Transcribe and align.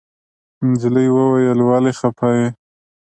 نجلۍ 0.67 1.07
وويل 1.17 1.59
ولې 1.69 1.91
خپه 1.99 2.27
يې. 2.37 2.47